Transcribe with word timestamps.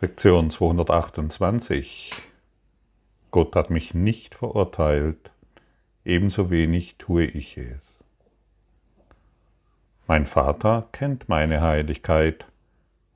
Lektion 0.00 0.48
228. 0.48 2.12
Gott 3.32 3.56
hat 3.56 3.68
mich 3.70 3.94
nicht 3.94 4.36
verurteilt, 4.36 5.32
ebenso 6.04 6.50
wenig 6.50 6.94
tue 6.98 7.24
ich 7.24 7.56
es. 7.58 7.98
Mein 10.06 10.24
Vater 10.26 10.86
kennt 10.92 11.28
meine 11.28 11.62
Heiligkeit. 11.62 12.46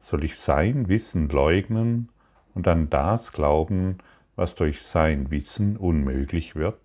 Soll 0.00 0.24
ich 0.24 0.36
sein 0.36 0.88
Wissen 0.88 1.28
leugnen 1.28 2.08
und 2.52 2.66
an 2.66 2.90
das 2.90 3.30
glauben, 3.30 3.98
was 4.34 4.56
durch 4.56 4.82
sein 4.82 5.30
Wissen 5.30 5.76
unmöglich 5.76 6.56
wird? 6.56 6.80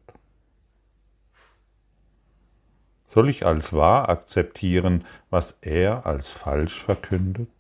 Soll 3.08 3.30
ich 3.30 3.48
als 3.48 3.74
wahr 3.74 4.10
akzeptieren, 4.10 5.06
was 5.32 5.58
er 5.62 6.06
als 6.06 6.30
falsch 6.30 6.84
verkündet? 6.84 7.57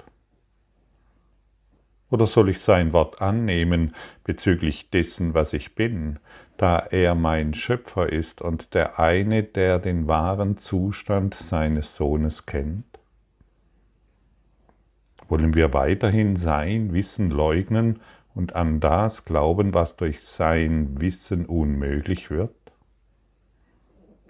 Oder 2.09 2.25
soll 2.25 2.49
ich 2.49 2.61
sein 2.61 2.93
Wort 2.93 3.21
annehmen 3.21 3.93
bezüglich 4.23 4.89
dessen, 4.89 5.33
was 5.33 5.53
ich 5.53 5.75
bin, 5.75 6.19
da 6.55 6.79
er 6.79 7.15
mein 7.15 7.53
Schöpfer 7.53 8.09
ist 8.11 8.41
und 8.41 8.73
der 8.73 8.99
eine, 8.99 9.43
der 9.43 9.79
den 9.79 10.07
wahren 10.07 10.57
Zustand 10.57 11.33
seines 11.33 11.95
Sohnes 11.95 12.45
kennt? 12.45 12.85
Wollen 15.27 15.53
wir 15.53 15.73
weiterhin 15.73 16.37
sein 16.37 16.93
Wissen 16.93 17.29
leugnen 17.29 17.99
und 18.33 18.55
an 18.55 18.79
das 18.79 19.25
glauben, 19.25 19.73
was 19.73 19.97
durch 19.97 20.21
sein 20.21 21.01
Wissen 21.01 21.45
unmöglich 21.45 22.29
wird? 22.29 22.55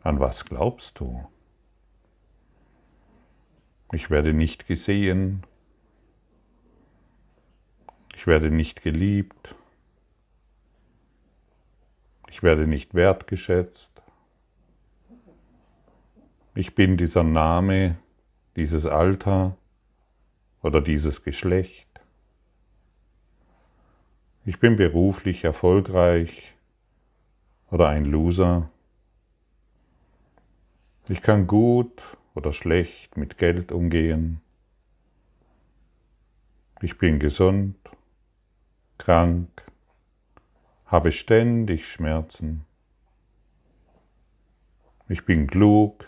An 0.02 0.19
was 0.19 0.45
glaubst 0.45 0.99
du? 0.99 1.27
Ich 3.91 4.09
werde 4.09 4.33
nicht 4.33 4.67
gesehen, 4.67 5.44
ich 8.17 8.26
werde 8.26 8.49
nicht 8.49 8.81
geliebt. 8.81 9.53
Ich 12.30 12.41
werde 12.41 12.66
nicht 12.66 12.95
wertgeschätzt. 12.95 13.91
Ich 16.56 16.73
bin 16.73 16.97
dieser 16.97 17.22
Name, 17.22 18.00
dieses 18.56 18.88
Alter 18.88 19.56
oder 20.64 20.81
dieses 20.81 21.22
Geschlecht. 21.22 21.88
Ich 24.45 24.59
bin 24.59 24.78
beruflich 24.78 25.44
erfolgreich 25.44 26.56
oder 27.69 27.88
ein 27.89 28.03
Loser. 28.03 28.72
Ich 31.08 31.22
kann 31.22 31.45
gut 31.45 32.02
oder 32.34 32.52
schlecht 32.52 33.16
mit 33.16 33.38
Geld 33.38 33.72
umgehen. 33.72 34.41
Ich 36.81 36.97
bin 36.97 37.19
gesund 37.19 37.75
krank, 38.98 39.64
habe 40.86 41.12
ständig 41.12 41.88
Schmerzen. 41.88 42.66
Ich 45.09 45.26
bin 45.26 45.48
klug, 45.48 46.06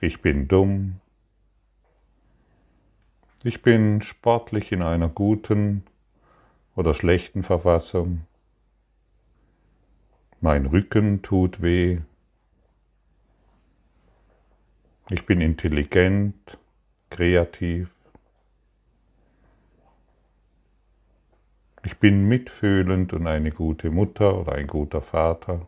ich 0.00 0.22
bin 0.22 0.48
dumm, 0.48 1.00
ich 3.42 3.62
bin 3.62 4.02
sportlich 4.02 4.72
in 4.72 4.82
einer 4.82 5.08
guten 5.08 5.84
oder 6.76 6.94
schlechten 6.94 7.42
Verfassung. 7.42 8.26
Mein 10.42 10.66
Rücken 10.66 11.22
tut 11.22 11.62
weh. 11.62 12.00
Ich 15.10 15.26
bin 15.26 15.40
intelligent, 15.40 16.58
kreativ. 17.10 17.90
Ich 21.82 21.98
bin 21.98 22.28
mitfühlend 22.28 23.12
und 23.14 23.26
eine 23.26 23.50
gute 23.50 23.90
Mutter 23.90 24.38
oder 24.38 24.52
ein 24.52 24.66
guter 24.66 25.00
Vater. 25.00 25.66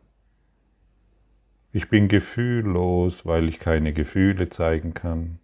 Ich 1.73 1.89
bin 1.89 2.09
gefühllos, 2.09 3.25
weil 3.25 3.49
ich 3.49 3.59
keine 3.59 3.95
Gefühle 3.95 4.51
zeigen 4.51 4.93
kann. 4.93 5.39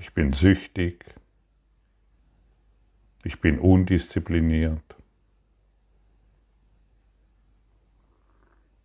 Ich 0.00 0.12
bin 0.12 0.32
süchtig. 0.32 1.04
Ich 3.22 3.40
bin 3.40 3.60
undiszipliniert. 3.60 4.82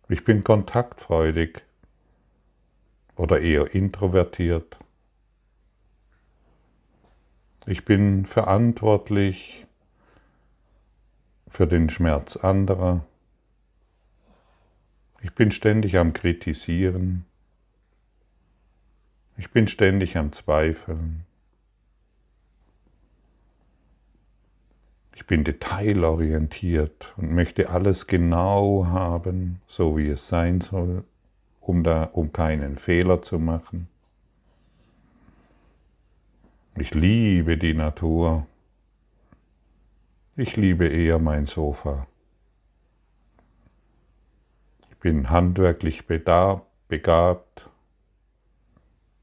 Ich 0.08 0.24
bin 0.24 0.44
kontaktfreudig 0.44 1.62
oder 3.16 3.40
eher 3.40 3.74
introvertiert. 3.74 4.78
Ich 7.70 7.84
bin 7.84 8.24
verantwortlich 8.24 9.66
für 11.48 11.66
den 11.66 11.90
Schmerz 11.90 12.36
anderer. 12.36 13.04
Ich 15.20 15.34
bin 15.34 15.50
ständig 15.50 15.98
am 15.98 16.14
Kritisieren. 16.14 17.26
Ich 19.36 19.50
bin 19.50 19.66
ständig 19.66 20.16
am 20.16 20.32
Zweifeln. 20.32 21.26
Ich 25.14 25.26
bin 25.26 25.44
detailorientiert 25.44 27.12
und 27.18 27.32
möchte 27.32 27.68
alles 27.68 28.06
genau 28.06 28.86
haben, 28.86 29.60
so 29.66 29.98
wie 29.98 30.08
es 30.08 30.26
sein 30.26 30.62
soll, 30.62 31.04
um, 31.60 31.84
da, 31.84 32.04
um 32.04 32.32
keinen 32.32 32.78
Fehler 32.78 33.20
zu 33.20 33.38
machen. 33.38 33.88
Ich 36.80 36.94
liebe 36.94 37.58
die 37.58 37.74
Natur. 37.74 38.46
Ich 40.36 40.56
liebe 40.56 40.86
eher 40.86 41.18
mein 41.18 41.46
Sofa. 41.46 42.06
Ich 44.88 44.96
bin 44.98 45.28
handwerklich 45.28 46.06
begabt. 46.06 47.68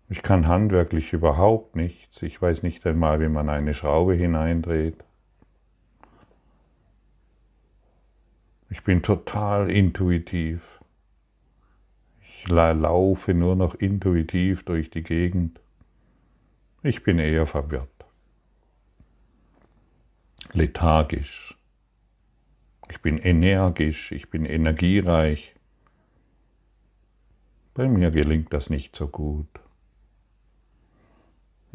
Ich 0.09 0.21
kann 0.21 0.47
handwerklich 0.47 1.13
überhaupt 1.13 1.77
nichts. 1.77 2.21
Ich 2.21 2.41
weiß 2.41 2.61
nicht 2.61 2.85
einmal, 2.85 3.21
wie 3.21 3.29
man 3.29 3.47
eine 3.47 3.73
Schraube 3.73 4.15
hineindreht. 4.15 5.01
Ich 8.69 8.83
bin 8.83 9.01
total 9.01 9.69
intuitiv. 9.69 10.81
Ich 12.21 12.49
laufe 12.49 13.33
nur 13.33 13.55
noch 13.55 13.75
intuitiv 13.75 14.65
durch 14.65 14.89
die 14.89 15.03
Gegend. 15.03 15.61
Ich 16.85 17.01
bin 17.01 17.17
eher 17.17 17.47
verwirrt, 17.47 18.05
lethargisch. 20.53 21.57
Ich 22.91 23.01
bin 23.01 23.17
energisch, 23.17 24.11
ich 24.11 24.29
bin 24.29 24.45
energiereich. 24.45 25.55
Bei 27.73 27.87
mir 27.87 28.11
gelingt 28.11 28.53
das 28.53 28.69
nicht 28.69 28.95
so 28.95 29.07
gut. 29.07 29.47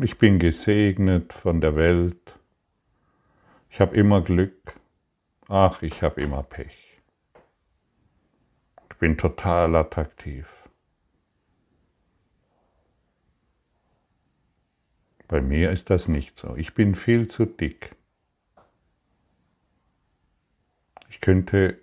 Ich 0.00 0.16
bin 0.16 0.38
gesegnet 0.38 1.32
von 1.32 1.60
der 1.60 1.75
Welt. 1.75 2.38
Ich 3.69 3.81
habe 3.81 3.97
immer 3.97 4.22
Glück. 4.22 4.78
Ach, 5.49 5.82
ich 5.82 6.03
habe 6.03 6.20
immer 6.20 6.44
Pech. 6.44 7.00
Ich 8.88 8.97
bin 8.99 9.19
total 9.19 9.75
attraktiv. 9.75 10.59
Bei 15.30 15.41
mir 15.41 15.70
ist 15.70 15.91
das 15.91 16.08
nicht 16.08 16.36
so. 16.36 16.56
Ich 16.56 16.74
bin 16.74 16.96
viel 16.96 17.28
zu 17.28 17.46
dick. 17.46 17.94
Ich 21.08 21.20
könnte 21.20 21.78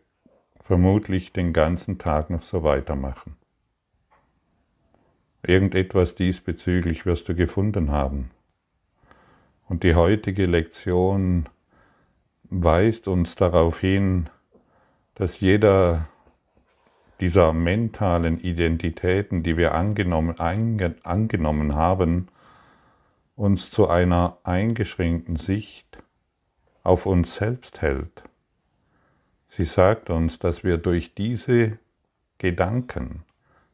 vermutlich 0.60 1.32
den 1.32 1.54
ganzen 1.54 1.98
Tag 1.98 2.30
noch 2.30 2.42
so 2.42 2.64
weitermachen. 2.64 3.38
Irgendetwas 5.44 6.14
diesbezüglich 6.14 7.06
wirst 7.06 7.30
du 7.30 7.36
gefunden 7.36 7.90
haben. 7.90 8.32
Und 9.70 9.84
die 9.84 9.96
heutige 9.96 10.44
Lektion 10.44 11.48
weist 12.50 13.08
uns 13.08 13.36
darauf 13.36 13.80
hin, 13.80 14.30
dass 15.16 15.40
jeder 15.40 16.10
dieser 17.22 17.54
mentalen 17.54 18.42
Identitäten, 18.42 19.42
die 19.42 19.56
wir 19.56 19.74
angenommen, 19.74 20.38
angenommen 20.38 21.76
haben, 21.76 22.28
uns 23.38 23.70
zu 23.70 23.88
einer 23.88 24.40
eingeschränkten 24.44 25.36
Sicht 25.36 26.00
auf 26.84 27.06
uns 27.06 27.36
selbst 27.36 27.84
hält. 27.84 28.24
Sie 29.46 29.64
sagt 29.64 30.10
uns, 30.10 30.40
dass 30.40 30.64
wir 30.64 30.78
durch 30.78 31.14
diese 31.14 31.78
Gedanken, 32.40 33.24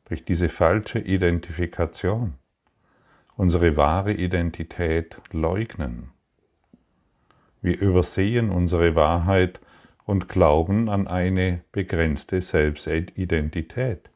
durch 0.06 0.26
diese 0.26 0.50
falsche 0.50 1.00
Identifikation 1.00 2.34
unsere 3.38 3.78
wahre 3.78 4.14
Identität 4.14 5.16
leugnen. 5.32 6.12
Wir 7.62 7.80
übersehen 7.80 8.50
unsere 8.50 8.96
Wahrheit 8.96 9.62
und 10.06 10.28
glauben 10.28 10.90
an 10.90 11.08
eine 11.08 11.62
begrenzte 11.72 12.42
Selbstidentität, 12.42 14.10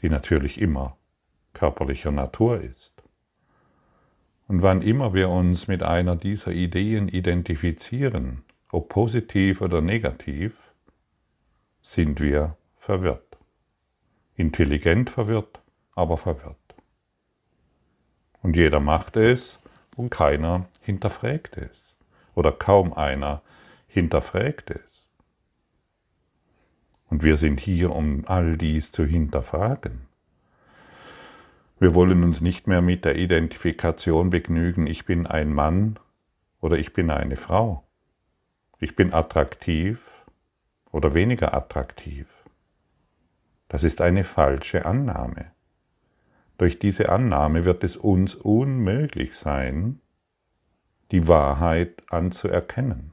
die 0.00 0.08
natürlich 0.08 0.58
immer 0.58 0.96
körperlicher 1.52 2.10
Natur 2.10 2.62
ist. 2.62 2.93
Und 4.46 4.62
wann 4.62 4.82
immer 4.82 5.14
wir 5.14 5.30
uns 5.30 5.68
mit 5.68 5.82
einer 5.82 6.16
dieser 6.16 6.52
Ideen 6.52 7.08
identifizieren, 7.08 8.44
ob 8.70 8.88
positiv 8.88 9.60
oder 9.60 9.80
negativ, 9.80 10.52
sind 11.80 12.20
wir 12.20 12.56
verwirrt. 12.76 13.38
Intelligent 14.36 15.10
verwirrt, 15.10 15.60
aber 15.94 16.16
verwirrt. 16.16 16.56
Und 18.42 18.56
jeder 18.56 18.80
macht 18.80 19.16
es 19.16 19.58
und 19.96 20.10
keiner 20.10 20.66
hinterfragt 20.82 21.56
es. 21.56 21.94
Oder 22.34 22.52
kaum 22.52 22.92
einer 22.92 23.42
hinterfragt 23.86 24.70
es. 24.70 25.08
Und 27.08 27.22
wir 27.22 27.36
sind 27.36 27.60
hier, 27.60 27.94
um 27.94 28.24
all 28.26 28.56
dies 28.56 28.90
zu 28.90 29.06
hinterfragen. 29.06 30.06
Wir 31.84 31.94
wollen 31.94 32.24
uns 32.24 32.40
nicht 32.40 32.66
mehr 32.66 32.80
mit 32.80 33.04
der 33.04 33.18
Identifikation 33.18 34.30
begnügen, 34.30 34.86
ich 34.86 35.04
bin 35.04 35.26
ein 35.26 35.52
Mann 35.52 35.98
oder 36.62 36.78
ich 36.78 36.94
bin 36.94 37.10
eine 37.10 37.36
Frau. 37.36 37.84
Ich 38.78 38.96
bin 38.96 39.12
attraktiv 39.12 39.98
oder 40.92 41.12
weniger 41.12 41.52
attraktiv. 41.52 42.26
Das 43.68 43.84
ist 43.84 44.00
eine 44.00 44.24
falsche 44.24 44.86
Annahme. 44.86 45.50
Durch 46.56 46.78
diese 46.78 47.10
Annahme 47.10 47.66
wird 47.66 47.84
es 47.84 47.98
uns 47.98 48.34
unmöglich 48.34 49.34
sein, 49.36 50.00
die 51.10 51.28
Wahrheit 51.28 52.02
anzuerkennen. 52.08 53.12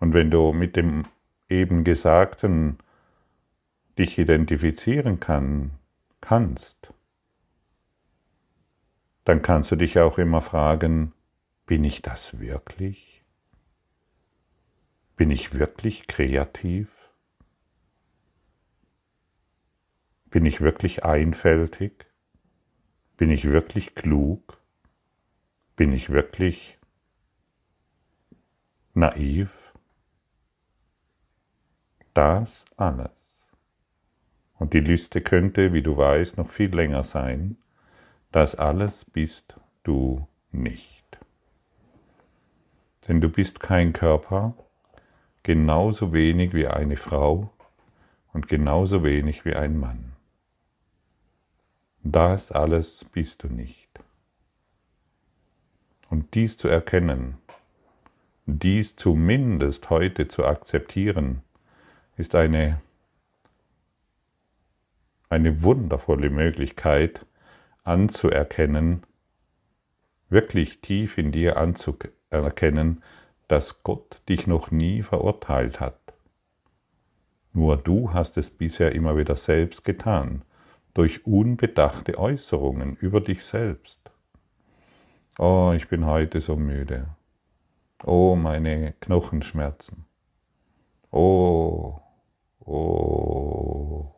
Und 0.00 0.12
wenn 0.12 0.32
du 0.32 0.52
mit 0.52 0.74
dem 0.74 1.04
eben 1.48 1.84
Gesagten 1.84 2.78
dich 3.98 4.18
identifizieren 4.18 5.20
kann, 5.20 5.72
kannst, 6.20 6.92
dann 9.24 9.42
kannst 9.42 9.70
du 9.70 9.76
dich 9.76 9.98
auch 9.98 10.18
immer 10.18 10.40
fragen, 10.40 11.12
bin 11.66 11.84
ich 11.84 12.02
das 12.02 12.40
wirklich? 12.40 13.24
Bin 15.16 15.30
ich 15.30 15.54
wirklich 15.54 16.06
kreativ? 16.06 16.88
Bin 20.30 20.46
ich 20.46 20.60
wirklich 20.60 21.04
einfältig? 21.04 22.06
Bin 23.16 23.30
ich 23.30 23.44
wirklich 23.44 23.94
klug? 23.94 24.58
Bin 25.76 25.92
ich 25.92 26.10
wirklich 26.10 26.78
naiv? 28.94 29.50
Das 32.14 32.64
alles 32.76 33.21
und 34.62 34.74
die 34.74 34.80
Liste 34.80 35.20
könnte, 35.20 35.72
wie 35.72 35.82
du 35.82 35.96
weißt, 35.96 36.38
noch 36.38 36.48
viel 36.48 36.72
länger 36.72 37.02
sein. 37.02 37.56
Das 38.30 38.54
alles 38.54 39.04
bist 39.04 39.56
du 39.82 40.28
nicht. 40.52 41.04
Denn 43.08 43.20
du 43.20 43.28
bist 43.28 43.58
kein 43.58 43.92
Körper, 43.92 44.54
genauso 45.42 46.12
wenig 46.12 46.54
wie 46.54 46.68
eine 46.68 46.96
Frau 46.96 47.50
und 48.32 48.46
genauso 48.46 49.02
wenig 49.02 49.44
wie 49.44 49.56
ein 49.56 49.80
Mann. 49.80 50.12
Das 52.04 52.52
alles 52.52 53.04
bist 53.10 53.42
du 53.42 53.48
nicht. 53.48 53.90
Und 56.08 56.34
dies 56.34 56.56
zu 56.56 56.68
erkennen, 56.68 57.36
dies 58.46 58.94
zumindest 58.94 59.90
heute 59.90 60.28
zu 60.28 60.46
akzeptieren, 60.46 61.42
ist 62.16 62.36
eine 62.36 62.80
eine 65.32 65.62
wundervolle 65.62 66.28
Möglichkeit 66.28 67.24
anzuerkennen, 67.84 69.02
wirklich 70.28 70.82
tief 70.82 71.16
in 71.16 71.32
dir 71.32 71.56
anzuerkennen, 71.56 73.02
dass 73.48 73.82
Gott 73.82 74.20
dich 74.28 74.46
noch 74.46 74.70
nie 74.70 75.02
verurteilt 75.02 75.80
hat. 75.80 75.98
Nur 77.54 77.78
du 77.78 78.12
hast 78.12 78.36
es 78.36 78.50
bisher 78.50 78.92
immer 78.94 79.16
wieder 79.16 79.36
selbst 79.36 79.84
getan, 79.84 80.42
durch 80.92 81.26
unbedachte 81.26 82.18
Äußerungen 82.18 82.96
über 82.96 83.22
dich 83.22 83.42
selbst. 83.42 84.10
Oh, 85.38 85.72
ich 85.74 85.88
bin 85.88 86.04
heute 86.04 86.42
so 86.42 86.56
müde. 86.56 87.06
Oh, 88.04 88.36
meine 88.36 88.92
Knochenschmerzen. 89.00 90.04
Oh, 91.10 92.00
oh, 92.60 94.11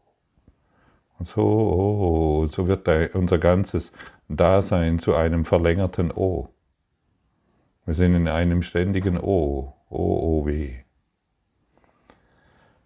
so, 1.20 2.48
so 2.50 2.68
wird 2.68 3.14
unser 3.14 3.38
ganzes 3.38 3.92
Dasein 4.28 4.98
zu 4.98 5.14
einem 5.14 5.44
verlängerten 5.44 6.10
O. 6.10 6.48
Wir 7.84 7.94
sind 7.94 8.14
in 8.14 8.28
einem 8.28 8.62
ständigen 8.62 9.18
O, 9.18 9.74
O, 9.90 9.96
O, 9.96 10.46
W. 10.46 10.74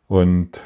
Und 0.08 0.60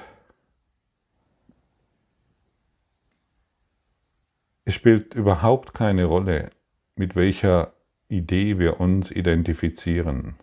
es 4.65 4.75
spielt 4.75 5.15
überhaupt 5.15 5.75
keine 5.75 6.05
Rolle, 6.05 6.51
mit 6.97 7.17
welcher 7.17 7.75
Idee 8.09 8.59
wir 8.59 8.81
uns 8.81 9.11
identifizieren. 9.11 10.37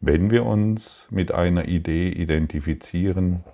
Wenn 0.00 0.30
wir 0.30 0.46
uns 0.46 1.08
mit 1.10 1.32
einer 1.32 1.68
Idee 1.68 2.08
identifizieren, 2.10 3.44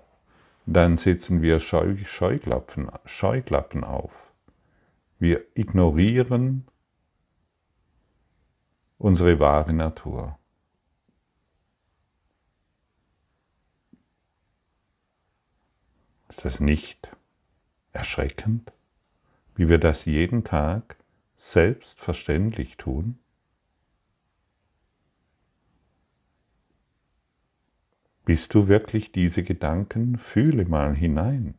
dann 0.67 0.97
setzen 0.97 1.43
wir 1.43 1.61
Scheu 1.61 1.97
Scheuklappen, 2.05 2.91
Scheuklappen 3.05 3.85
auf. 3.85 4.13
Wir 5.19 5.45
ignorieren 5.55 6.67
unsere 8.99 9.39
wahre 9.39 9.73
Natur. 9.73 10.39
Ist 16.29 16.45
das 16.45 16.59
nicht 16.59 17.09
erschreckend, 17.93 18.73
wie 19.55 19.69
wir 19.69 19.79
das 19.79 20.05
jeden 20.05 20.43
Tag 20.43 20.97
selbstverständlich 21.37 22.77
tun? 22.77 23.21
Bist 28.27 28.55
du 28.55 28.67
wirklich 28.67 29.13
diese 29.13 29.45
Gedanken? 29.45 30.19
Fühle 30.19 30.65
mal 30.65 30.97
hinein. 30.97 31.55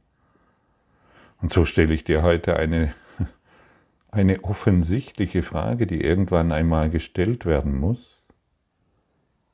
Und 1.42 1.54
so 1.54 1.64
stelle 1.64 1.94
ich 1.94 2.04
dir 2.04 2.24
heute 2.24 2.58
eine, 2.58 2.94
eine 4.12 4.44
offensichtliche 4.44 5.44
Frage, 5.44 5.88
die 5.88 6.02
irgendwann 6.02 6.52
einmal 6.52 6.90
gestellt 6.90 7.46
werden 7.46 7.80
muss. 7.80 8.26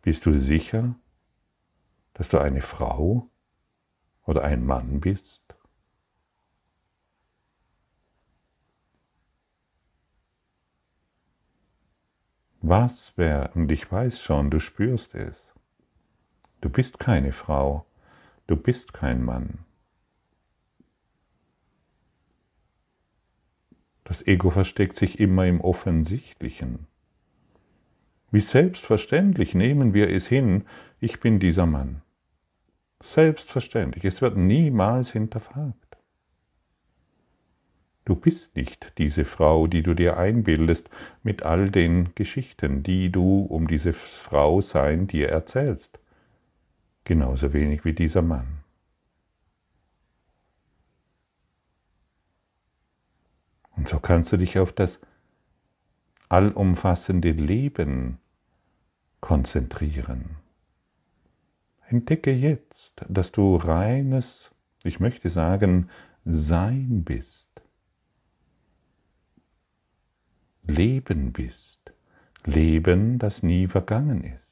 Bist 0.02 0.26
du 0.26 0.34
sicher, 0.34 0.96
dass 2.16 2.30
du 2.30 2.40
eine 2.40 2.64
Frau 2.64 3.30
oder 4.26 4.44
ein 4.44 4.66
Mann 4.66 5.00
bist? 5.00 5.44
Was 12.62 13.16
wäre, 13.20 13.52
und 13.54 13.72
ich 13.72 13.92
weiß 13.92 14.20
schon, 14.20 14.50
du 14.50 14.60
spürst 14.60 15.14
es, 15.14 15.53
Du 16.64 16.70
bist 16.70 16.98
keine 16.98 17.34
Frau, 17.34 17.86
du 18.48 18.56
bist 18.56 18.94
kein 18.94 19.22
Mann. 19.22 19.66
Das 24.06 24.26
Ego 24.26 24.50
versteckt 24.50 24.96
sich 24.96 25.20
immer 25.20 25.46
im 25.46 25.60
Offensichtlichen. 25.60 26.88
Wie 28.32 28.40
selbstverständlich 28.40 29.56
nehmen 29.56 29.94
wir 29.94 30.10
es 30.10 30.26
hin, 30.26 30.64
ich 31.02 31.20
bin 31.20 31.38
dieser 31.38 31.66
Mann. 31.66 32.02
Selbstverständlich, 33.02 34.06
es 34.06 34.22
wird 34.22 34.38
niemals 34.38 35.12
hinterfragt. 35.12 35.98
Du 38.06 38.16
bist 38.16 38.56
nicht 38.56 38.94
diese 38.98 39.26
Frau, 39.26 39.68
die 39.68 39.84
du 39.84 39.96
dir 39.96 40.16
einbildest 40.16 40.90
mit 41.24 41.44
all 41.44 41.70
den 41.70 42.16
Geschichten, 42.16 42.84
die 42.84 43.12
du 43.12 43.42
um 43.42 43.68
dieses 43.68 43.98
Frau 43.98 44.62
sein 44.62 45.08
dir 45.08 45.28
erzählst 45.28 46.00
genauso 47.04 47.54
wenig 47.54 47.86
wie 47.86 47.94
dieser 47.94 48.22
Mann. 48.22 48.64
Und 53.76 53.88
so 53.88 54.00
kannst 54.00 54.32
du 54.32 54.38
dich 54.38 54.60
auf 54.60 54.72
das 54.72 55.00
allumfassende 56.30 57.32
Leben 57.32 58.20
konzentrieren. 59.20 60.38
Entdecke 61.88 62.32
jetzt, 62.32 63.06
dass 63.08 63.32
du 63.32 63.56
reines, 63.56 64.52
ich 64.84 65.00
möchte 65.00 65.30
sagen, 65.30 65.90
Sein 66.26 67.04
bist. 67.04 67.50
Leben 70.64 71.34
bist. 71.34 71.80
Leben, 72.46 73.20
das 73.20 73.44
nie 73.44 73.68
vergangen 73.68 74.24
ist. 74.24 74.43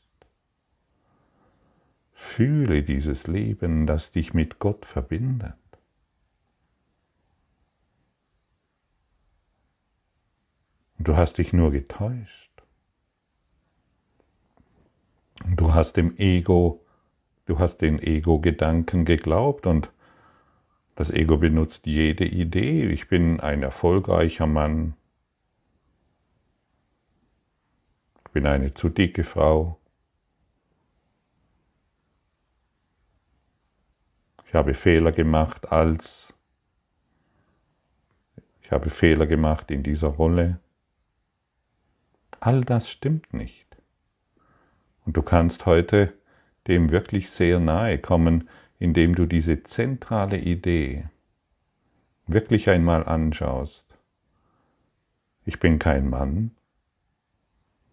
Fühle 2.24 2.82
dieses 2.82 3.28
Leben, 3.28 3.88
das 3.88 4.12
dich 4.12 4.34
mit 4.34 4.60
Gott 4.60 4.86
verbindet. 4.86 5.56
Du 10.98 11.18
hast 11.18 11.40
dich 11.40 11.52
nur 11.52 11.72
getäuscht. 11.72 12.52
Du 15.46 15.74
hast 15.74 15.98
dem 15.98 16.16
Ego, 16.18 16.86
du 17.48 17.60
hast 17.60 17.80
den 17.80 18.00
Ego-Gedanken 18.00 19.04
geglaubt 19.04 19.68
und 19.68 19.92
das 20.96 21.12
Ego 21.12 21.38
benutzt 21.38 21.86
jede 21.86 22.26
Idee. 22.26 22.86
Ich 22.86 23.10
bin 23.10 23.42
ein 23.42 23.62
erfolgreicher 23.62 24.48
Mann. 24.48 24.94
Ich 28.26 28.32
bin 28.32 28.46
eine 28.46 28.74
zu 28.74 28.88
dicke 28.88 29.26
Frau. 29.26 29.81
Ich 34.52 34.56
habe 34.56 34.74
Fehler 34.74 35.14
gemacht 35.14 35.72
als. 35.72 36.34
Ich 38.62 38.70
habe 38.70 38.90
Fehler 38.90 39.26
gemacht 39.26 39.72
in 39.72 39.82
dieser 39.82 40.10
Rolle. 40.10 40.60
All 42.42 42.60
das 42.60 42.90
stimmt 42.90 43.34
nicht. 43.34 43.66
Und 45.06 45.16
du 45.16 45.22
kannst 45.22 45.66
heute 45.66 46.12
dem 46.68 46.90
wirklich 46.90 47.32
sehr 47.32 47.62
nahe 47.62 47.98
kommen, 47.98 48.50
indem 48.78 49.16
du 49.16 49.26
diese 49.26 49.64
zentrale 49.64 50.38
Idee 50.38 51.06
wirklich 52.28 52.70
einmal 52.70 53.06
anschaust. 53.06 53.86
Ich 55.46 55.62
bin 55.62 55.80
kein 55.80 56.10
Mann 56.10 56.52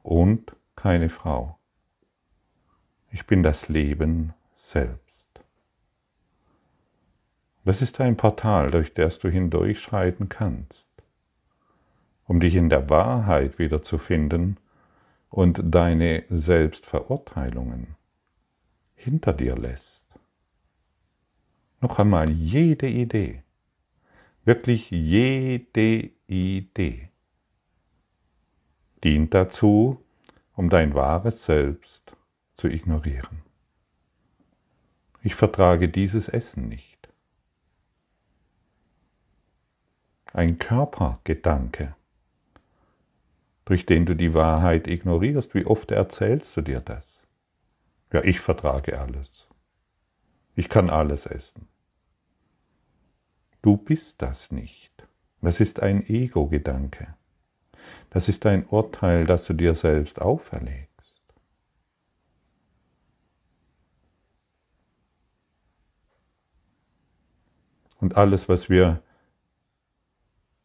und 0.03 0.57
keine 0.75 1.09
Frau. 1.09 1.57
Ich 3.12 3.27
bin 3.27 3.45
das 3.45 3.69
Leben 3.69 4.35
selbst. 4.57 5.08
Das 7.69 7.83
ist 7.83 8.01
ein 8.01 8.17
Portal, 8.17 8.71
durch 8.71 8.95
das 8.95 9.19
du 9.19 9.29
hindurchschreiten 9.29 10.31
kannst, 10.31 10.89
um 12.25 12.41
dich 12.41 12.55
in 12.55 12.71
der 12.71 12.89
Wahrheit 12.89 13.59
wiederzufinden 13.59 14.57
und 15.29 15.61
deine 15.63 16.25
Selbstverurteilungen 16.29 17.97
hinter 18.95 19.35
dir 19.35 19.55
lässt. 19.55 20.03
Noch 21.83 21.99
einmal 21.99 22.31
jede 22.31 22.89
Idee, 22.89 23.43
wirklich 24.47 24.91
jede 24.91 26.11
Idee 26.27 27.11
dient 29.05 29.35
dazu, 29.35 30.03
um 30.55 30.71
dein 30.71 30.95
wahres 30.95 31.45
Selbst 31.45 32.17
zu 32.55 32.67
ignorieren. 32.69 33.43
Ich 35.23 35.35
vertrage 35.35 35.91
dieses 35.91 36.31
Essen 36.31 36.71
nicht. 36.71 36.98
Ein 40.32 40.58
Körpergedanke, 40.58 41.97
durch 43.64 43.87
den 43.87 44.06
du 44.06 44.14
die 44.14 44.35
Wahrheit 44.35 44.87
ignorierst, 44.87 45.54
wie 45.54 45.66
oft 45.66 45.90
erzählst 45.90 46.56
du 46.56 46.61
dir 46.62 46.80
das? 46.80 47.20
Ja, 48.12 48.23
ich 48.25 48.40
vertrage 48.40 48.99
alles. 48.99 49.49
Ich 50.54 50.68
kann 50.68 50.90
alles 50.90 51.26
essen. 51.26 51.68
Du 53.62 53.76
bist 53.76 54.20
das 54.23 54.50
nicht. 54.50 54.92
Das 55.40 55.61
ist 55.61 55.80
ein 55.80 56.04
Ego-Gedanke. 56.06 57.14
Das 58.11 58.28
ist 58.28 58.44
ein 58.47 58.66
Urteil, 58.66 59.26
das 59.26 59.47
du 59.47 59.52
dir 59.52 59.75
selbst 59.75 60.20
auferlegst. 60.20 60.88
Und 68.00 68.16
alles, 68.16 68.49
was 68.49 68.68
wir, 68.68 69.02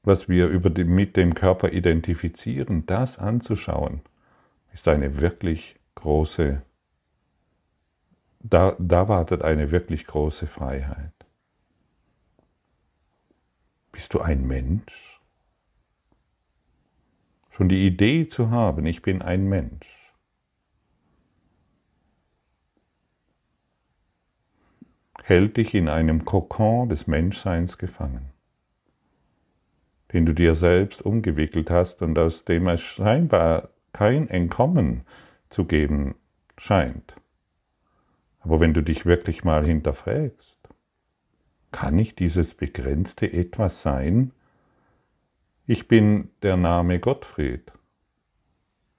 was 0.03 0.29
wir 0.29 0.47
über 0.47 0.69
die, 0.69 0.83
mit 0.83 1.17
dem 1.17 1.33
Körper 1.33 1.71
identifizieren, 1.71 2.85
das 2.85 3.17
anzuschauen, 3.17 4.01
ist 4.73 4.87
eine 4.87 5.19
wirklich 5.19 5.75
große 5.95 6.61
da, 8.45 8.75
da 8.77 9.07
wartet 9.07 9.41
eine 9.41 9.71
wirklich 9.71 10.05
große 10.05 10.47
Freiheit. 10.47 11.13
Bist 13.93 14.13
du 14.13 14.19
ein 14.19 14.45
Mensch? 14.45 15.21
Schon 17.51 17.69
die 17.69 17.87
Idee 17.87 18.27
zu 18.27 18.49
haben, 18.49 18.85
ich 18.85 19.01
bin 19.01 19.21
ein 19.21 19.47
Mensch. 19.47 20.03
hält 25.23 25.55
dich 25.55 25.73
in 25.73 25.87
einem 25.87 26.25
Kokon 26.25 26.89
des 26.89 27.07
Menschseins 27.07 27.77
gefangen, 27.77 28.32
den 30.13 30.25
du 30.25 30.33
dir 30.33 30.55
selbst 30.55 31.01
umgewickelt 31.01 31.69
hast 31.69 32.01
und 32.01 32.17
aus 32.19 32.45
dem 32.45 32.67
es 32.67 32.81
scheinbar 32.81 33.69
kein 33.91 34.29
Entkommen 34.29 35.01
zu 35.49 35.65
geben 35.65 36.15
scheint. 36.57 37.15
Aber 38.39 38.59
wenn 38.59 38.73
du 38.73 38.81
dich 38.81 39.05
wirklich 39.05 39.43
mal 39.43 39.65
hinterfragst, 39.65 40.57
kann 41.71 41.97
ich 41.97 42.15
dieses 42.15 42.53
begrenzte 42.53 43.31
etwas 43.31 43.81
sein? 43.81 44.31
Ich 45.65 45.87
bin 45.87 46.29
der 46.41 46.57
Name 46.57 46.99
Gottfried, 46.99 47.71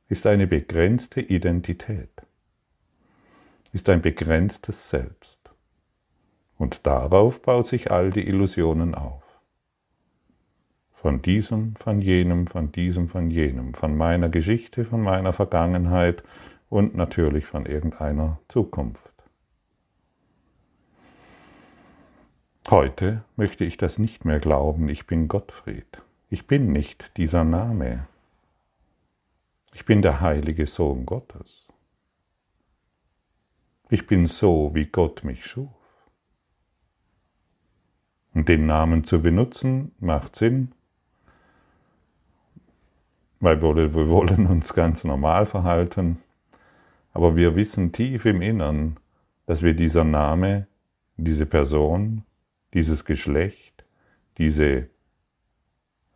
ist 0.08 0.26
eine 0.26 0.46
begrenzte 0.46 1.20
Identität, 1.20 2.22
ist 3.72 3.88
ein 3.88 4.02
begrenztes 4.02 4.90
Selbst. 4.90 5.50
Und 6.56 6.86
darauf 6.86 7.42
baut 7.42 7.66
sich 7.66 7.90
all 7.90 8.10
die 8.10 8.26
Illusionen 8.26 8.94
auf. 8.94 9.23
Von 11.04 11.20
diesem, 11.20 11.76
von 11.76 12.00
jenem, 12.00 12.46
von 12.46 12.72
diesem, 12.72 13.10
von 13.10 13.30
jenem, 13.30 13.74
von 13.74 13.94
meiner 13.94 14.30
Geschichte, 14.30 14.86
von 14.86 15.02
meiner 15.02 15.34
Vergangenheit 15.34 16.22
und 16.70 16.94
natürlich 16.94 17.44
von 17.44 17.66
irgendeiner 17.66 18.40
Zukunft. 18.48 19.12
Heute 22.70 23.22
möchte 23.36 23.66
ich 23.66 23.76
das 23.76 23.98
nicht 23.98 24.24
mehr 24.24 24.40
glauben, 24.40 24.88
ich 24.88 25.06
bin 25.06 25.28
Gottfried. 25.28 26.00
Ich 26.30 26.46
bin 26.46 26.72
nicht 26.72 27.18
dieser 27.18 27.44
Name. 27.44 28.06
Ich 29.74 29.84
bin 29.84 30.00
der 30.00 30.22
heilige 30.22 30.66
Sohn 30.66 31.04
Gottes. 31.04 31.68
Ich 33.90 34.06
bin 34.06 34.24
so, 34.24 34.74
wie 34.74 34.86
Gott 34.86 35.22
mich 35.22 35.44
schuf. 35.44 35.68
Und 38.32 38.48
den 38.48 38.64
Namen 38.64 39.04
zu 39.04 39.20
benutzen 39.20 39.94
macht 40.00 40.36
Sinn, 40.36 40.72
weil 43.44 43.60
wir 43.60 44.08
wollen 44.08 44.46
uns 44.46 44.74
ganz 44.74 45.04
normal 45.04 45.46
verhalten, 45.46 46.18
aber 47.12 47.36
wir 47.36 47.54
wissen 47.54 47.92
tief 47.92 48.24
im 48.24 48.42
Innern, 48.42 48.96
dass 49.46 49.62
wir 49.62 49.74
dieser 49.74 50.04
Name, 50.04 50.66
diese 51.16 51.46
Person, 51.46 52.24
dieses 52.72 53.04
Geschlecht, 53.04 53.84
diese 54.38 54.88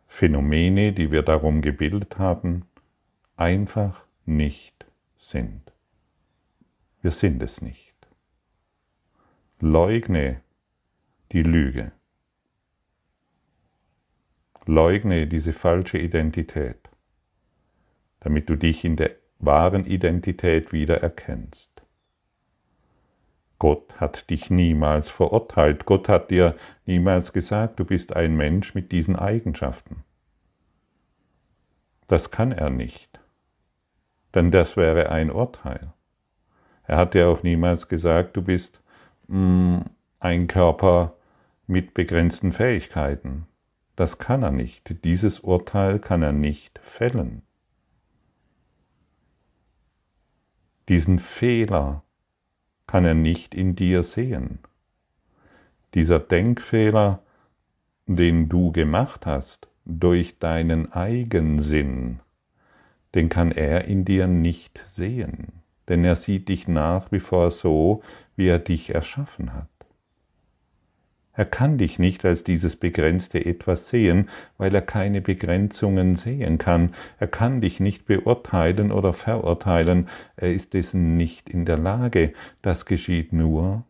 Phänomene, 0.07 0.91
die 0.91 1.11
wir 1.11 1.21
darum 1.21 1.61
gebildet 1.61 2.17
haben, 2.17 2.65
einfach 3.37 4.01
nicht 4.25 4.85
sind. 5.17 5.71
Wir 7.01 7.11
sind 7.11 7.41
es 7.43 7.61
nicht. 7.61 7.93
Leugne 9.61 10.41
die 11.31 11.43
Lüge. 11.43 11.91
Leugne 14.65 15.27
diese 15.27 15.53
falsche 15.53 15.97
Identität, 15.97 16.89
damit 18.19 18.49
du 18.49 18.55
dich 18.55 18.83
in 18.83 18.95
der 18.95 19.11
wahren 19.39 19.85
Identität 19.85 20.73
wieder 20.73 21.01
erkennst. 21.01 21.69
Gott 23.57 23.99
hat 23.99 24.29
dich 24.29 24.49
niemals 24.49 25.09
verurteilt. 25.09 25.85
Gott 25.85 26.07
hat 26.07 26.31
dir 26.31 26.55
niemals 26.85 27.33
gesagt, 27.33 27.79
du 27.79 27.85
bist 27.85 28.15
ein 28.15 28.35
Mensch 28.35 28.73
mit 28.73 28.91
diesen 28.91 29.17
Eigenschaften. 29.17 30.03
Das 32.07 32.31
kann 32.31 32.51
er 32.51 32.69
nicht, 32.69 33.19
denn 34.33 34.49
das 34.49 34.77
wäre 34.77 35.09
ein 35.09 35.29
Urteil. 35.29 35.93
Er 36.83 36.97
hat 36.97 37.13
dir 37.13 37.27
auch 37.27 37.43
niemals 37.43 37.87
gesagt, 37.87 38.35
du 38.35 38.41
bist 38.41 38.81
mh, 39.27 39.37
mm, 39.37 39.85
ein 40.19 40.47
Körper 40.47 41.13
mit 41.67 41.93
begrenzten 41.93 42.51
Fähigkeiten. 42.51 43.45
Das 43.95 44.17
kann 44.17 44.41
er 44.41 44.51
nicht. 44.51 45.03
Dieses 45.03 45.41
Urteil 45.41 45.99
kann 45.99 46.23
er 46.23 46.31
nicht 46.31 46.79
fällen. 46.79 47.43
Diesen 50.89 51.19
Fehler 51.19 52.03
kann 52.87 53.05
er 53.05 53.13
nicht 53.13 53.53
in 53.53 53.75
dir 53.75 54.01
sehen. 54.01 54.57
Dieser 55.93 56.19
Denkfehler, 56.19 57.21
den 58.07 58.49
du 58.49 58.71
gemacht 58.71 59.27
hast 59.27 59.67
durch 59.85 60.39
deinen 60.39 60.91
Eigensinn, 60.91 62.21
den 63.13 63.29
kann 63.29 63.51
er 63.51 63.85
in 63.85 64.03
dir 64.03 64.25
nicht 64.25 64.81
sehen, 64.87 65.61
denn 65.87 66.03
er 66.03 66.15
sieht 66.15 66.49
dich 66.49 66.67
nach 66.67 67.11
wie 67.11 67.19
vor 67.19 67.51
so, 67.51 68.01
wie 68.35 68.47
er 68.47 68.59
dich 68.59 68.93
erschaffen 68.95 69.53
hat. 69.53 69.69
Er 71.39 71.45
kann 71.45 71.77
dich 71.77 71.99
nicht 71.99 72.25
als 72.25 72.43
dieses 72.43 72.75
begrenzte 72.75 73.45
etwas 73.45 73.87
sehen, 73.87 74.27
weil 74.57 74.75
er 74.75 74.81
keine 74.81 75.21
Begrenzungen 75.21 76.15
sehen 76.15 76.57
kann. 76.57 76.93
Er 77.17 77.27
kann 77.27 77.61
dich 77.61 77.79
nicht 77.79 78.05
beurteilen 78.05 78.91
oder 78.91 79.13
verurteilen. 79.13 80.09
Er 80.35 80.51
ist 80.51 80.73
dessen 80.73 81.15
nicht 81.15 81.49
in 81.49 81.63
der 81.63 81.77
Lage. 81.77 82.33
Das 82.61 82.85
geschieht 82.85 83.31
nur 83.31 83.85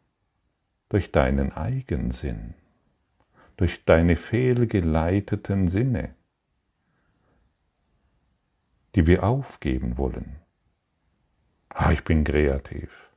durch 0.89 1.11
deinen 1.11 1.51
Eigensinn, 1.51 2.53
durch 3.57 3.83
deine 3.83 4.15
fehlgeleiteten 4.15 5.69
Sinne, 5.69 6.13
die 8.93 9.07
wir 9.07 9.23
aufgeben 9.23 9.97
wollen. 9.97 10.35
Ah, 11.69 11.91
ich 11.93 12.03
bin 12.03 12.23
kreativ. 12.23 13.09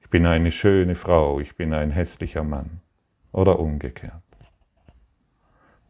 Ich 0.00 0.08
bin 0.10 0.26
eine 0.26 0.52
schöne 0.52 0.94
Frau, 0.94 1.40
ich 1.40 1.56
bin 1.56 1.74
ein 1.74 1.90
hässlicher 1.90 2.44
Mann 2.44 2.82
oder 3.32 3.58
umgekehrt. 3.58 4.22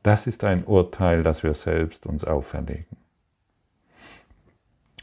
Das 0.02 0.26
ist 0.26 0.42
ein 0.42 0.64
Urteil, 0.64 1.22
das 1.22 1.42
wir 1.42 1.54
selbst 1.54 2.06
uns 2.06 2.24
auferlegen. 2.24 2.96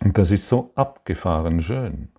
Und 0.01 0.17
das 0.17 0.31
ist 0.31 0.48
so 0.48 0.72
abgefahren 0.75 1.62
schön, 1.62 2.10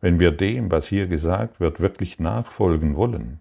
wenn 0.00 0.20
wir 0.20 0.32
dem, 0.32 0.70
was 0.70 0.86
hier 0.86 1.06
gesagt 1.06 1.60
wird, 1.60 1.80
wirklich 1.80 2.18
nachfolgen 2.20 2.96
wollen 2.96 3.40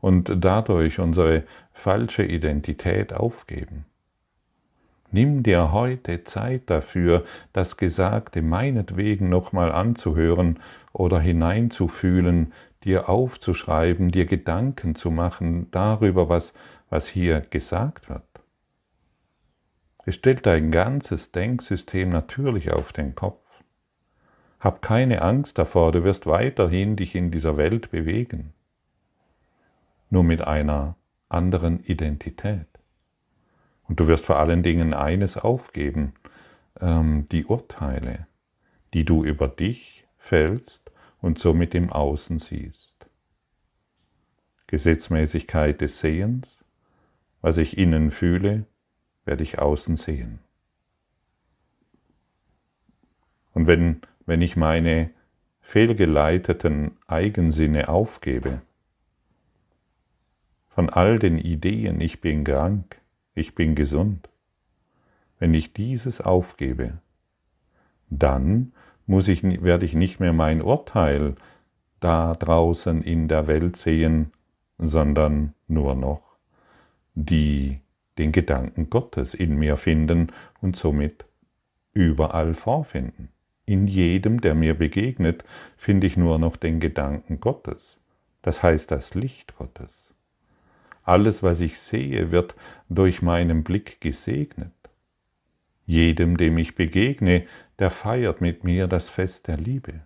und 0.00 0.32
dadurch 0.44 0.98
unsere 0.98 1.44
falsche 1.72 2.24
Identität 2.24 3.12
aufgeben. 3.12 3.86
Nimm 5.12 5.44
dir 5.44 5.72
heute 5.72 6.24
Zeit 6.24 6.62
dafür, 6.66 7.24
das 7.52 7.76
Gesagte 7.76 8.42
meinetwegen 8.42 9.28
nochmal 9.28 9.70
anzuhören 9.70 10.58
oder 10.92 11.20
hineinzufühlen, 11.20 12.52
dir 12.86 13.08
aufzuschreiben, 13.08 14.12
dir 14.12 14.26
Gedanken 14.26 14.94
zu 14.94 15.10
machen 15.10 15.70
darüber, 15.72 16.28
was, 16.28 16.54
was 16.88 17.08
hier 17.08 17.40
gesagt 17.40 18.08
wird. 18.08 18.22
Es 20.04 20.14
stellt 20.14 20.46
dein 20.46 20.70
ganzes 20.70 21.32
Denksystem 21.32 22.10
natürlich 22.10 22.72
auf 22.72 22.92
den 22.92 23.16
Kopf. 23.16 23.44
Hab 24.60 24.82
keine 24.82 25.22
Angst 25.22 25.58
davor, 25.58 25.90
du 25.90 26.04
wirst 26.04 26.26
weiterhin 26.26 26.94
dich 26.94 27.16
in 27.16 27.32
dieser 27.32 27.56
Welt 27.56 27.90
bewegen, 27.90 28.52
nur 30.08 30.22
mit 30.22 30.42
einer 30.42 30.94
anderen 31.28 31.80
Identität. 31.80 32.68
Und 33.88 33.98
du 33.98 34.06
wirst 34.06 34.24
vor 34.24 34.38
allen 34.38 34.62
Dingen 34.62 34.94
eines 34.94 35.36
aufgeben, 35.36 36.14
ähm, 36.80 37.26
die 37.30 37.44
Urteile, 37.44 38.26
die 38.94 39.04
du 39.04 39.24
über 39.24 39.48
dich 39.48 40.06
fällst 40.18 40.85
und 41.26 41.40
somit 41.40 41.74
im 41.74 41.90
Außen 41.90 42.38
siehst. 42.38 42.94
Gesetzmäßigkeit 44.68 45.80
des 45.80 45.98
Sehens, 45.98 46.64
was 47.40 47.56
ich 47.56 47.76
innen 47.76 48.12
fühle, 48.12 48.64
werde 49.24 49.42
ich 49.42 49.58
außen 49.58 49.96
sehen. 49.96 50.38
Und 53.54 53.66
wenn, 53.66 54.02
wenn 54.24 54.40
ich 54.40 54.56
meine 54.56 55.10
fehlgeleiteten 55.62 56.96
Eigensinne 57.08 57.88
aufgebe, 57.88 58.62
von 60.68 60.90
all 60.90 61.18
den 61.18 61.38
Ideen, 61.38 62.00
ich 62.00 62.20
bin 62.20 62.44
krank, 62.44 63.00
ich 63.34 63.56
bin 63.56 63.74
gesund, 63.74 64.28
wenn 65.40 65.54
ich 65.54 65.72
dieses 65.72 66.20
aufgebe, 66.20 66.98
dann 68.10 68.72
muss 69.06 69.28
ich, 69.28 69.42
werde 69.62 69.84
ich 69.84 69.94
nicht 69.94 70.20
mehr 70.20 70.32
mein 70.32 70.62
Urteil 70.62 71.36
da 72.00 72.34
draußen 72.34 73.02
in 73.02 73.28
der 73.28 73.46
Welt 73.46 73.76
sehen, 73.76 74.32
sondern 74.78 75.54
nur 75.68 75.94
noch 75.94 76.22
die 77.14 77.80
den 78.18 78.32
Gedanken 78.32 78.88
Gottes 78.88 79.34
in 79.34 79.56
mir 79.56 79.76
finden 79.76 80.28
und 80.60 80.76
somit 80.76 81.26
überall 81.92 82.54
vorfinden. 82.54 83.28
In 83.64 83.86
jedem, 83.88 84.40
der 84.40 84.54
mir 84.54 84.74
begegnet, 84.74 85.44
finde 85.76 86.06
ich 86.06 86.16
nur 86.16 86.38
noch 86.38 86.56
den 86.56 86.78
Gedanken 86.78 87.40
Gottes, 87.40 87.98
das 88.42 88.62
heißt 88.62 88.90
das 88.90 89.14
Licht 89.14 89.56
Gottes. 89.56 90.12
Alles, 91.02 91.42
was 91.42 91.60
ich 91.60 91.78
sehe, 91.78 92.30
wird 92.30 92.54
durch 92.88 93.22
meinen 93.22 93.64
Blick 93.64 94.00
gesegnet. 94.00 94.72
Jedem, 95.86 96.36
dem 96.36 96.58
ich 96.58 96.74
begegne, 96.74 97.46
der 97.78 97.90
feiert 97.90 98.40
mit 98.40 98.64
mir 98.64 98.88
das 98.88 99.08
Fest 99.08 99.46
der 99.46 99.56
Liebe, 99.56 100.00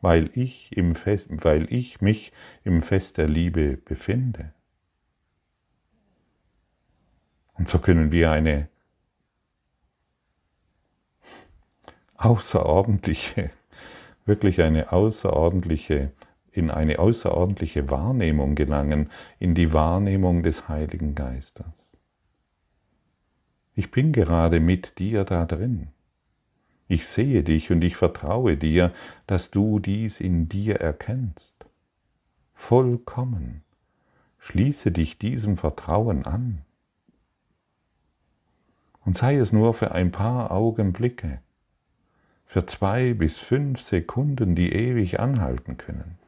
weil 0.00 0.30
ich, 0.34 0.76
im 0.76 0.96
Fest, 0.96 1.28
weil 1.30 1.72
ich 1.72 2.00
mich 2.00 2.32
im 2.64 2.82
Fest 2.82 3.16
der 3.16 3.28
Liebe 3.28 3.76
befinde. 3.76 4.52
Und 7.54 7.68
so 7.68 7.78
können 7.78 8.10
wir 8.10 8.32
eine 8.32 8.68
außerordentliche, 12.16 13.50
wirklich 14.24 14.62
eine 14.62 14.92
außerordentliche, 14.92 16.10
in 16.50 16.70
eine 16.70 16.98
außerordentliche 16.98 17.88
Wahrnehmung 17.88 18.56
gelangen, 18.56 19.10
in 19.38 19.54
die 19.54 19.72
Wahrnehmung 19.72 20.42
des 20.42 20.68
Heiligen 20.68 21.14
Geistes. 21.14 21.81
Ich 23.74 23.90
bin 23.90 24.12
gerade 24.12 24.60
mit 24.60 24.98
dir 24.98 25.24
da 25.24 25.46
drin. 25.46 25.88
Ich 26.88 27.06
sehe 27.06 27.42
dich 27.42 27.70
und 27.70 27.82
ich 27.82 27.96
vertraue 27.96 28.56
dir, 28.56 28.92
dass 29.26 29.50
du 29.50 29.78
dies 29.78 30.20
in 30.20 30.48
dir 30.48 30.76
erkennst. 30.76 31.54
Vollkommen. 32.52 33.62
Schließe 34.38 34.92
dich 34.92 35.18
diesem 35.18 35.56
Vertrauen 35.56 36.26
an. 36.26 36.62
Und 39.04 39.16
sei 39.16 39.36
es 39.36 39.52
nur 39.52 39.72
für 39.72 39.92
ein 39.92 40.12
paar 40.12 40.50
Augenblicke, 40.50 41.40
für 42.44 42.66
zwei 42.66 43.14
bis 43.14 43.38
fünf 43.38 43.80
Sekunden, 43.80 44.54
die 44.54 44.72
ewig 44.72 45.18
anhalten 45.18 45.78
können. 45.78 46.18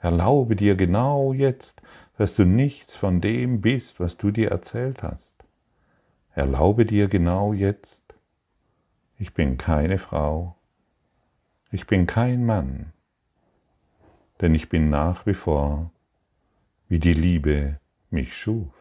Erlaube 0.00 0.54
dir 0.54 0.76
genau 0.76 1.32
jetzt, 1.32 1.82
dass 2.16 2.36
du 2.36 2.44
nichts 2.44 2.94
von 2.94 3.20
dem 3.20 3.60
bist, 3.60 3.98
was 3.98 4.16
du 4.16 4.30
dir 4.30 4.50
erzählt 4.50 5.02
hast. 5.02 5.27
Erlaube 6.38 6.86
dir 6.86 7.08
genau 7.08 7.52
jetzt, 7.52 8.00
ich 9.18 9.34
bin 9.34 9.58
keine 9.58 9.98
Frau, 9.98 10.54
ich 11.72 11.88
bin 11.88 12.06
kein 12.06 12.46
Mann, 12.46 12.92
denn 14.40 14.54
ich 14.54 14.68
bin 14.68 14.88
nach 14.88 15.26
wie 15.26 15.34
vor, 15.34 15.90
wie 16.86 17.00
die 17.00 17.12
Liebe 17.12 17.80
mich 18.10 18.36
schuf. 18.36 18.72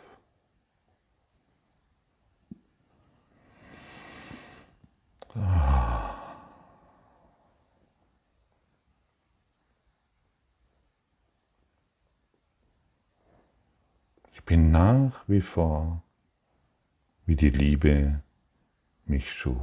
Ich 14.34 14.44
bin 14.46 14.70
nach 14.70 15.24
wie 15.28 15.42
vor, 15.42 16.04
wie 17.28 17.36
die 17.36 17.50
Liebe 17.50 18.22
mich 19.06 19.32
schuf. 19.32 19.58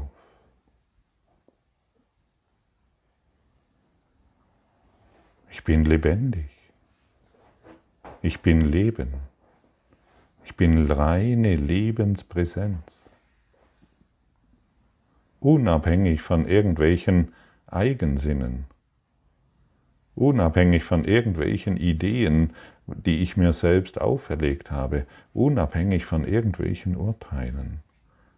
Ich 5.51 5.65
bin 5.65 5.85
lebendig. 5.85 6.51
Ich 8.21 8.41
bin 8.41 8.61
Leben. 8.61 9.15
Ich 10.45 10.57
bin 10.57 10.91
reine 10.91 11.57
Lebenspräsenz. 11.57 13.11
Unabhängig 15.41 16.21
von 16.21 16.47
irgendwelchen 16.47 17.33
Eigensinnen. 17.67 18.67
Unabhängig 20.15 20.85
von 20.85 21.05
irgendwelchen 21.05 21.77
Ideen, 21.77 22.53
die 22.87 23.23
ich 23.23 23.37
mir 23.37 23.53
selbst 23.53 24.01
auferlegt 24.01 24.71
habe, 24.71 25.07
unabhängig 25.33 26.05
von 26.05 26.25
irgendwelchen 26.25 26.97
Urteilen, 26.97 27.81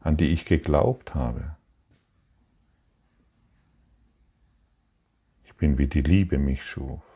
an 0.00 0.16
die 0.16 0.28
ich 0.28 0.44
geglaubt 0.44 1.14
habe. 1.14 1.56
Ich 5.44 5.54
bin 5.54 5.78
wie 5.78 5.86
die 5.86 6.02
Liebe 6.02 6.38
mich 6.38 6.62
schuf. 6.62 7.15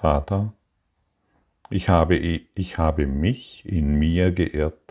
Vater, 0.00 0.52
ich 1.68 1.88
habe, 1.88 2.16
ich 2.16 2.78
habe 2.78 3.06
mich 3.06 3.64
in 3.66 3.94
mir 3.94 4.32
geirrt 4.32 4.90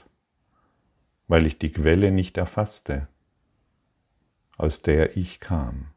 weil 1.30 1.46
ich 1.46 1.60
die 1.60 1.72
Quelle 1.72 2.12
nicht 2.12 2.38
erfasste, 2.38 3.08
aus 4.58 4.82
der 4.82 5.16
ich 5.16 5.40
kam. 5.40 5.92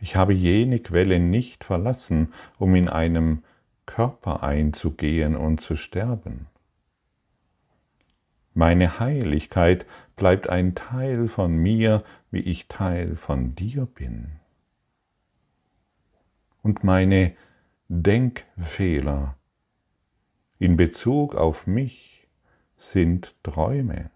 Ich 0.00 0.14
habe 0.14 0.32
jene 0.32 0.78
Quelle 0.78 1.18
nicht 1.18 1.64
verlassen, 1.64 2.32
um 2.56 2.76
in 2.76 2.88
einem 2.88 3.42
Körper 3.84 4.44
einzugehen 4.44 5.34
und 5.36 5.60
zu 5.60 5.76
sterben. 5.76 6.46
Meine 8.54 9.00
Heiligkeit 9.00 9.84
bleibt 10.14 10.48
ein 10.48 10.76
Teil 10.76 11.26
von 11.26 11.56
mir, 11.56 12.04
wie 12.30 12.40
ich 12.40 12.68
Teil 12.68 13.16
von 13.16 13.56
dir 13.56 13.86
bin. 13.86 14.37
Und 16.68 16.84
meine 16.84 17.34
Denkfehler 17.88 19.38
in 20.58 20.76
Bezug 20.76 21.34
auf 21.34 21.66
mich 21.66 22.28
sind 22.76 23.34
Träume. 23.42 24.10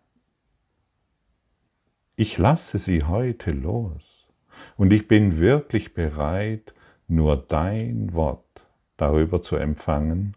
Ich 2.14 2.36
lasse 2.36 2.78
sie 2.78 3.04
heute 3.04 3.52
los 3.52 4.28
und 4.76 4.92
ich 4.92 5.08
bin 5.08 5.38
wirklich 5.38 5.94
bereit, 5.94 6.74
nur 7.08 7.38
dein 7.38 8.12
Wort 8.12 8.60
darüber 8.98 9.40
zu 9.40 9.56
empfangen, 9.56 10.36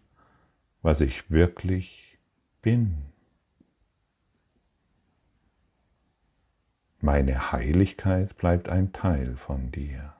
was 0.84 1.02
ich 1.02 1.30
wirklich 1.30 2.18
bin. 2.62 2.96
Meine 7.02 7.52
Heiligkeit 7.52 8.38
bleibt 8.38 8.70
ein 8.70 8.94
Teil 8.94 9.36
von 9.36 9.70
dir. 9.70 10.15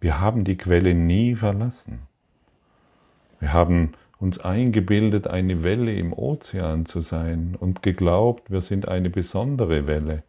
Wir 0.00 0.20
haben 0.20 0.44
die 0.44 0.56
Quelle 0.56 0.94
nie 0.94 1.34
verlassen. 1.34 2.00
Wir 3.38 3.52
haben 3.52 3.92
uns 4.18 4.38
eingebildet, 4.38 5.26
eine 5.26 5.62
Welle 5.62 5.94
im 5.94 6.12
Ozean 6.12 6.86
zu 6.86 7.00
sein 7.00 7.56
und 7.58 7.82
geglaubt, 7.82 8.50
wir 8.50 8.60
sind 8.60 8.88
eine 8.88 9.10
besondere 9.10 9.86
Welle 9.86 10.22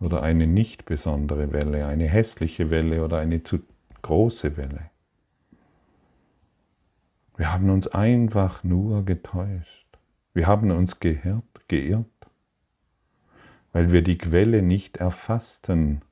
oder 0.00 0.22
eine 0.22 0.46
nicht 0.46 0.84
besondere 0.84 1.52
Welle, 1.52 1.86
eine 1.86 2.08
hässliche 2.08 2.70
Welle 2.70 3.04
oder 3.04 3.18
eine 3.18 3.42
zu 3.42 3.60
große 4.02 4.56
Welle. 4.56 4.90
Wir 7.36 7.52
haben 7.52 7.70
uns 7.70 7.88
einfach 7.88 8.64
nur 8.64 9.04
getäuscht. 9.04 9.86
Wir 10.32 10.46
haben 10.46 10.70
uns 10.70 11.00
geirrt, 11.00 11.68
geirrt, 11.68 12.06
weil 13.72 13.92
wir 13.92 14.02
die 14.02 14.18
Quelle 14.18 14.62
nicht 14.62 14.98
erfassten, 14.98 16.02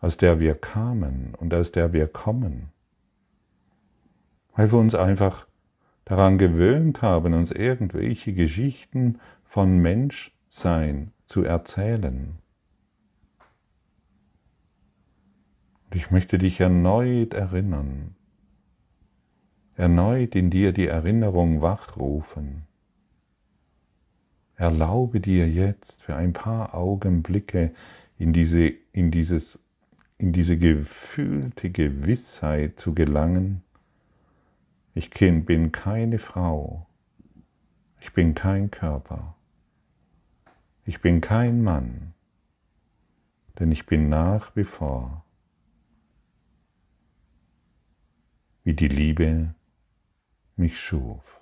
aus 0.00 0.16
der 0.16 0.40
wir 0.40 0.54
kamen 0.54 1.34
und 1.36 1.52
aus 1.54 1.72
der 1.72 1.92
wir 1.92 2.06
kommen. 2.06 2.70
Weil 4.54 4.70
wir 4.70 4.78
uns 4.78 4.94
einfach 4.94 5.46
daran 6.04 6.38
gewöhnt 6.38 7.02
haben, 7.02 7.34
uns 7.34 7.50
irgendwelche 7.50 8.32
Geschichten 8.32 9.18
von 9.44 9.78
Menschsein 9.78 11.12
zu 11.26 11.42
erzählen. 11.42 12.38
Und 15.84 15.96
ich 15.96 16.10
möchte 16.10 16.38
dich 16.38 16.60
erneut 16.60 17.34
erinnern, 17.34 18.14
erneut 19.74 20.34
in 20.34 20.50
dir 20.50 20.72
die 20.72 20.86
Erinnerung 20.86 21.60
wachrufen. 21.60 22.66
Erlaube 24.56 25.20
dir 25.20 25.48
jetzt 25.48 26.02
für 26.02 26.16
ein 26.16 26.32
paar 26.32 26.74
Augenblicke 26.74 27.74
in, 28.18 28.32
diese, 28.32 28.72
in, 28.92 29.10
dieses, 29.10 29.58
in 30.18 30.32
diese 30.32 30.56
gefühlte 30.56 31.70
Gewissheit 31.70 32.80
zu 32.80 32.94
gelangen, 32.94 33.62
ich 34.94 35.10
bin 35.10 35.72
keine 35.72 36.18
Frau, 36.18 36.86
ich 38.00 38.12
bin 38.12 38.34
kein 38.34 38.70
Körper, 38.70 39.36
ich 40.84 41.00
bin 41.00 41.20
kein 41.20 41.62
Mann, 41.62 42.14
denn 43.58 43.72
ich 43.72 43.86
bin 43.86 44.08
nach 44.08 44.56
wie 44.56 44.64
vor 44.64 45.26
wie 48.66 48.74
die 48.74 48.88
Liebe 48.88 49.54
mich 50.56 50.80
schuf. 50.80 51.35